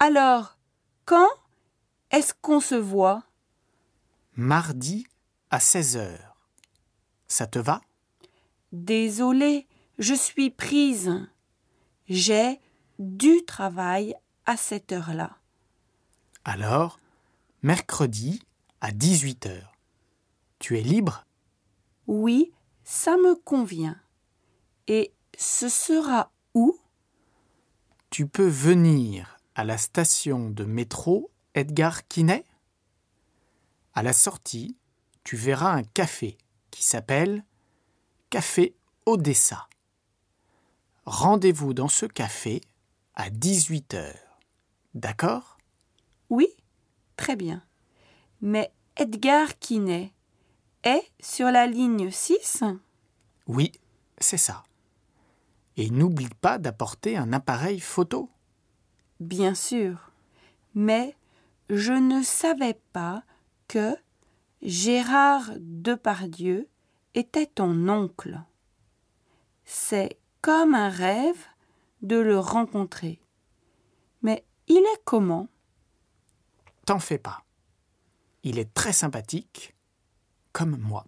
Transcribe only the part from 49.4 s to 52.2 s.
Quinet est sur la ligne